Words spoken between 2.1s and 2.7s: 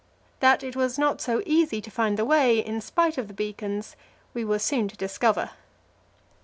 the way,